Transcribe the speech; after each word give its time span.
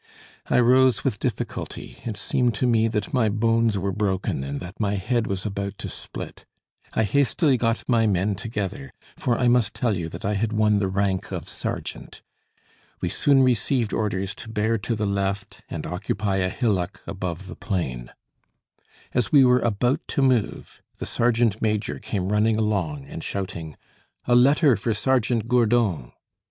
I 0.49 0.59
rose 0.59 1.03
with 1.03 1.19
difficulty; 1.19 1.99
it 2.05 2.17
seemed 2.17 2.55
to 2.55 2.65
me 2.65 2.87
that 2.87 3.13
my 3.13 3.29
bones 3.29 3.77
were 3.77 3.91
broken, 3.91 4.43
and 4.43 4.59
that 4.59 4.79
my 4.79 4.95
head 4.95 5.27
was 5.27 5.45
about 5.45 5.77
to 5.77 5.89
split. 5.89 6.43
I 6.93 7.03
hastily 7.03 7.55
got 7.55 7.83
my 7.87 8.07
men 8.07 8.33
together; 8.33 8.91
for 9.15 9.37
I 9.37 9.47
must 9.47 9.75
tell 9.75 9.95
you 9.95 10.09
that 10.09 10.25
I 10.25 10.33
had 10.33 10.53
won 10.53 10.79
the 10.79 10.87
rank 10.87 11.31
of 11.31 11.47
sergeant. 11.47 12.23
We 12.99 13.09
soon 13.09 13.43
received 13.43 13.93
orders 13.93 14.33
to 14.37 14.49
bear 14.49 14.79
to 14.79 14.95
the 14.95 15.05
left 15.05 15.61
and 15.69 15.85
occupy 15.85 16.37
a 16.37 16.49
hillock 16.49 17.03
above 17.05 17.45
the 17.45 17.55
plain. 17.55 18.09
As 19.13 19.31
we 19.31 19.45
were 19.45 19.59
about 19.61 20.01
to 20.07 20.23
move, 20.23 20.81
the 20.97 21.05
sergeant 21.05 21.61
major 21.61 21.99
came 21.99 22.29
running 22.31 22.57
along 22.57 23.05
and 23.05 23.23
shouting: 23.23 23.77
"A 24.25 24.33
letter 24.35 24.75
for 24.77 24.95
Sergeant 24.95 25.47
Gourdon!" 25.47 26.11